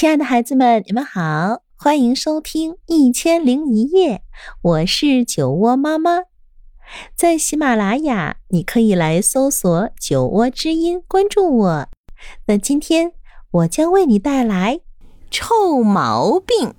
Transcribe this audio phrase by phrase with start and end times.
[0.00, 4.18] 亲爱的孩子们，你们好，欢迎收听《一千零一夜》，
[4.62, 6.20] 我是酒窝妈妈。
[7.16, 11.88] 在喜马拉雅，你可以来搜索“酒窝之音”，关注我。
[12.46, 13.10] 那今天
[13.50, 14.78] 我将为你带来
[15.32, 16.72] 臭毛病。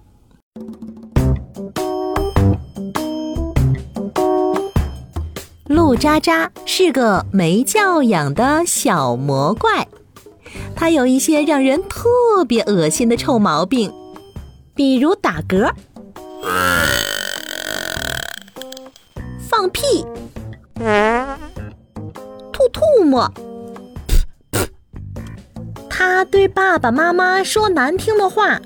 [5.66, 9.86] 陆渣渣是个没教养的小魔怪。
[10.80, 12.07] 他有一些让人特
[12.48, 13.93] 别恶心的臭毛病，
[14.73, 15.73] 比如打嗝、
[19.38, 20.05] 放屁、
[22.54, 23.30] 吐吐沫。
[25.90, 28.62] 他对爸爸妈妈说难听的话，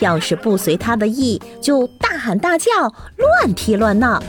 [0.00, 2.70] 要是不随他的意，就大喊大叫、
[3.16, 4.22] 乱踢乱闹。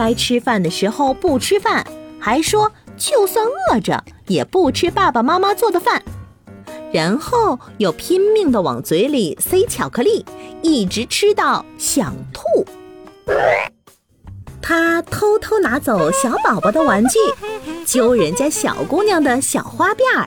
[0.00, 1.86] 该吃饭的时候不吃饭，
[2.18, 6.02] 还说就算饿着也不吃爸爸妈妈做的饭，
[6.90, 10.24] 然后又拼命的往嘴里塞巧克力，
[10.62, 12.64] 一直吃到想吐。
[14.62, 17.18] 他偷偷拿走小宝宝的玩具，
[17.84, 20.26] 揪人家小姑娘的小花辫儿。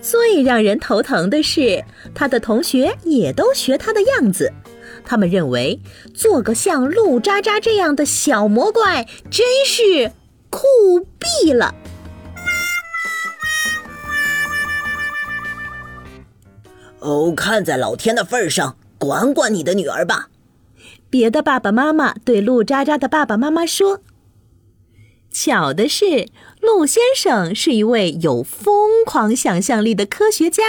[0.00, 4.52] 最让人头疼的是，他的同学也都学他的样子。
[5.08, 5.80] 他们认为
[6.14, 10.12] 做个像陆渣渣这样的小魔怪真是
[10.50, 10.66] 酷
[11.18, 11.74] 毙了。
[16.98, 20.28] 哦，看在老天的份上，管管你的女儿吧。
[21.08, 24.02] 别的爸爸妈妈对陆渣渣的爸爸妈妈说
[25.32, 26.28] ：“巧的是，
[26.60, 30.64] 陆先生是一位有疯狂想象力的科学家，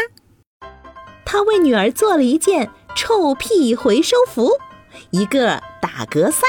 [1.26, 2.70] 他为女儿做了一件。”
[3.02, 4.58] 臭屁回收服，
[5.12, 6.46] 一个打嗝塞，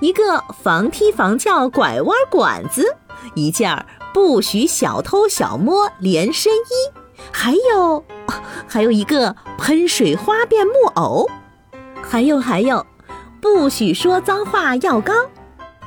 [0.00, 2.96] 一个防踢防叫拐弯管子，
[3.34, 6.98] 一件不许小偷小摸连身衣，
[7.30, 8.02] 还有，
[8.66, 11.28] 还有一个喷水花变木偶，
[12.00, 12.86] 还有还有，
[13.42, 15.12] 不许说脏话药膏，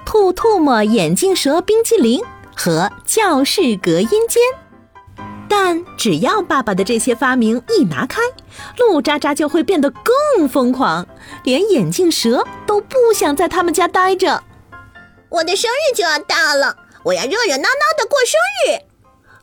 [0.06, 2.22] 吐吐沫眼镜蛇冰淇淋
[2.56, 4.44] 和教室隔音间。
[5.48, 8.22] 但只要爸爸的这些发明一拿开，
[8.78, 11.08] 陆渣渣就会变得更疯狂，
[11.44, 14.44] 连眼镜蛇都不想在他们家待着。
[15.30, 18.86] 我的生日就要到了，我要热热闹闹的过生日。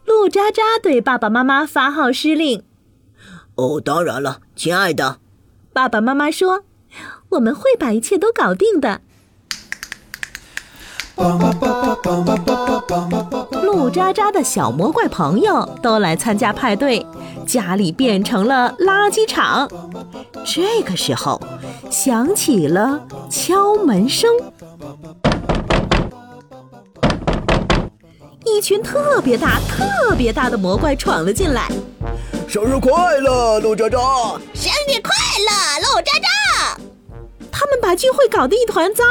[0.04, 2.64] 陆渣渣对爸爸妈妈发号施令。
[3.54, 5.18] 哦，当然了，亲爱的。
[5.72, 6.64] 爸爸妈妈说
[7.30, 9.02] ：“我们会把一切都搞定的。”
[13.62, 17.04] 陆渣渣的小魔怪朋友都来参加派对，
[17.46, 19.68] 家里变成了垃圾场。
[20.44, 21.40] 这个时候，
[21.90, 23.00] 响起了
[23.30, 24.30] 敲门声，
[28.44, 31.68] 一群特别大、特别大的魔怪闯了进来。
[32.48, 33.98] 生日快乐，陆渣渣！
[34.52, 35.12] 生日快
[35.48, 36.76] 乐，陆渣渣！
[37.50, 39.04] 他们把聚会搞得一团糟，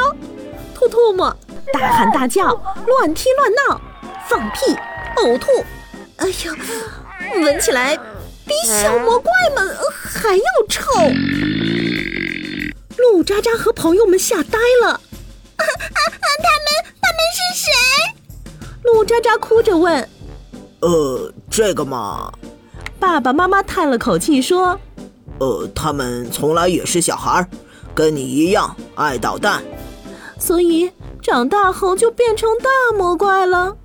[0.74, 1.34] 吐吐沫。
[1.70, 2.48] 大喊大叫，
[2.86, 3.80] 乱踢乱闹，
[4.28, 4.74] 放屁，
[5.16, 5.50] 呕吐，
[6.16, 6.56] 哎呀，
[7.42, 7.96] 闻起来
[8.46, 10.90] 比小魔怪们还要臭。
[12.98, 17.70] 陆渣渣和朋友们吓呆了，啊啊啊他们他们是谁？
[18.84, 20.08] 陆渣渣哭着问。
[20.80, 22.32] 呃，这个嘛，
[22.98, 24.78] 爸爸妈妈叹了口气说，
[25.38, 27.46] 呃，他们从来也是小孩，
[27.94, 29.62] 跟你一样爱捣蛋，
[30.38, 30.90] 所以。
[31.22, 32.68] 长大后就变成大
[32.98, 33.76] 魔怪了。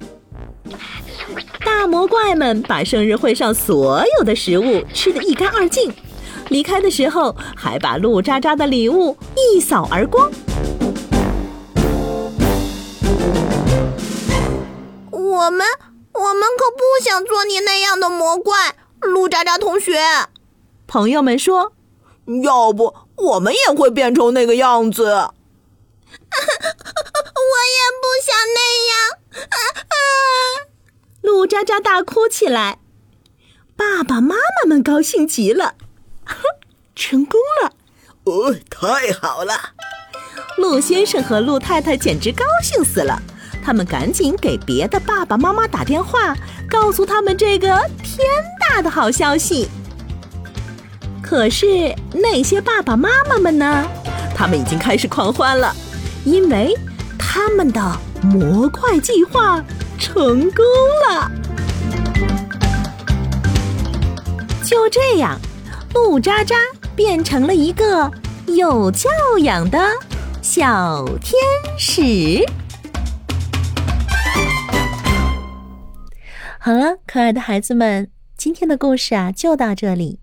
[1.64, 5.94] 大魔怪们把生日会上所有的食物吃得一干二净，
[6.50, 10.32] 离开的时候还把陆渣渣的礼物一扫而光。
[15.12, 15.66] 我们
[16.14, 20.00] 我们可不想做你那样的魔怪，陆渣渣同学。
[20.88, 21.74] 朋友们说
[22.44, 25.30] ：“要不我们也会变成那个样子。
[28.28, 29.48] ”我也不想那样，
[31.22, 32.80] 陆渣渣大哭起来。
[33.76, 35.76] 爸爸妈妈们高兴极了，
[36.96, 37.72] 成功了！
[38.26, 39.54] 哦，太好了！
[40.58, 43.22] 鹿先生和鹿太太简直高兴死了，
[43.64, 46.36] 他们赶紧给别的爸爸妈妈打电话，
[46.70, 47.68] 告诉他们这个
[48.04, 48.28] 天
[48.60, 49.70] 大的好消息。
[51.22, 53.88] 可是那些爸爸妈妈们呢？
[54.36, 55.74] 他们已经开始狂欢了，
[56.26, 56.76] 因为。
[57.40, 59.64] 他们的模块计划
[60.00, 60.66] 成功
[61.08, 61.32] 了，
[64.66, 65.40] 就这样，
[65.94, 66.56] 鹿渣渣
[66.96, 68.12] 变成了一个
[68.48, 69.08] 有教
[69.44, 69.80] 养的
[70.42, 71.40] 小天
[71.78, 72.44] 使。
[76.58, 80.20] 好了，可爱的孩子们，今天的故事啊就到这里。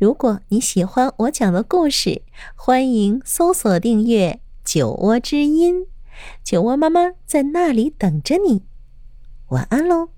[0.00, 2.22] 如果你喜欢我讲的故事，
[2.56, 5.82] 欢迎搜索订阅《酒窝之音》。
[6.42, 8.64] 酒窝妈妈在那里等着你。
[9.48, 10.17] 晚安喽。